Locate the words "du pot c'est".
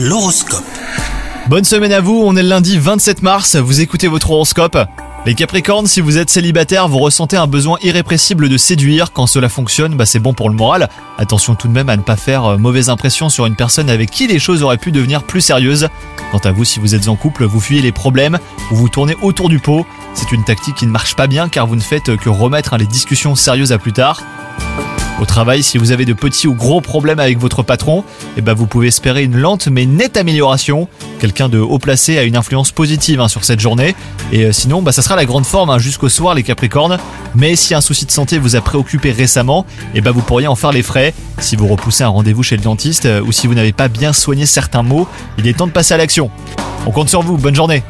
19.48-20.30